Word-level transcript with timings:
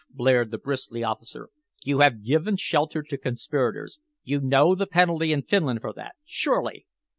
blared 0.09 0.49
the 0.49 0.57
bristly 0.57 1.03
officer. 1.03 1.51
"You 1.83 1.99
have 1.99 2.23
given 2.25 2.57
shelter 2.57 3.03
to 3.03 3.17
conspirators. 3.19 3.99
You 4.23 4.41
know 4.41 4.73
the 4.73 4.87
penalty 4.87 5.31
in 5.31 5.43
Finland 5.43 5.81
for 5.81 5.93
that, 5.93 6.15
surely?" 6.25 6.87